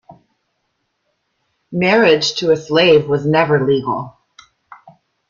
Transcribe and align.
Marriage 1.71 2.33
to 2.37 2.49
a 2.49 2.57
slave 2.57 3.07
was 3.07 3.23
never 3.23 3.63
legal. 3.67 4.17